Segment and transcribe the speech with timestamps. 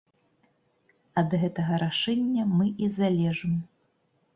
[1.23, 3.53] Ад гэтага рашэння мы і залежым.